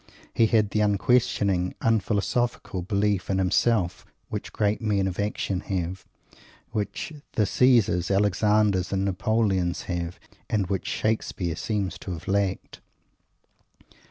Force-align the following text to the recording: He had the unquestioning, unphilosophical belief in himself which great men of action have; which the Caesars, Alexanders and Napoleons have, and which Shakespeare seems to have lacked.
He 0.33 0.47
had 0.47 0.71
the 0.71 0.79
unquestioning, 0.81 1.75
unphilosophical 1.79 2.81
belief 2.81 3.29
in 3.29 3.37
himself 3.37 4.03
which 4.29 4.51
great 4.51 4.81
men 4.81 5.07
of 5.07 5.19
action 5.19 5.59
have; 5.59 6.07
which 6.71 7.13
the 7.33 7.45
Caesars, 7.45 8.09
Alexanders 8.09 8.91
and 8.91 9.05
Napoleons 9.05 9.83
have, 9.83 10.19
and 10.49 10.65
which 10.65 10.87
Shakespeare 10.87 11.55
seems 11.55 11.99
to 11.99 12.13
have 12.13 12.27
lacked. 12.27 12.81